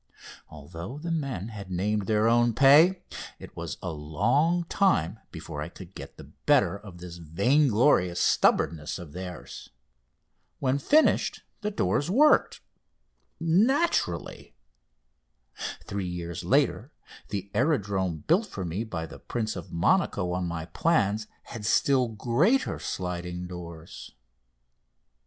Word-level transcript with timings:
Although 0.49 0.97
the 0.97 1.11
men 1.11 1.49
had 1.49 1.69
named 1.69 2.07
their 2.07 2.27
own 2.27 2.55
pay, 2.55 3.03
it 3.37 3.55
was 3.55 3.77
a 3.83 3.91
long 3.91 4.63
time 4.63 5.19
before 5.29 5.61
I 5.61 5.69
could 5.69 5.93
get 5.93 6.17
the 6.17 6.23
better 6.47 6.75
of 6.75 6.97
this 6.97 7.17
vainglorious 7.17 8.19
stubbornness 8.19 8.97
of 8.97 9.13
theirs. 9.13 9.69
When 10.57 10.79
finished 10.79 11.43
the 11.61 11.69
doors 11.69 12.09
worked, 12.09 12.61
naturally. 13.39 14.55
Three 15.83 16.07
years 16.09 16.43
later 16.43 16.91
the 17.29 17.51
aerodrome 17.53 18.23
built 18.25 18.47
for 18.47 18.65
me 18.65 18.83
by 18.83 19.05
the 19.05 19.19
Prince 19.19 19.55
of 19.55 19.71
Monaco 19.71 20.31
on 20.31 20.47
my 20.47 20.65
plans 20.65 21.27
had 21.43 21.63
still 21.63 22.07
greater 22.07 22.79
sliding 22.79 23.45
doors. 23.45 24.15